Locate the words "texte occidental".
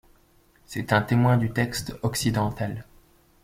1.53-2.85